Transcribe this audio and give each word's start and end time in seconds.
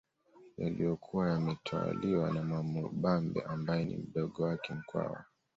Yaliyokuwa 0.57 1.29
yametwaliwa 1.29 2.31
na 2.33 2.41
Mwamubambe 2.43 3.41
ambaye 3.41 3.85
ni 3.85 3.97
mdogo 3.97 4.43
wake 4.43 4.73
Mkwawa 4.73 5.23